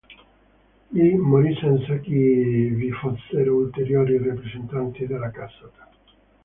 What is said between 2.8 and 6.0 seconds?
fossero ulteriori rappresentanti della casata.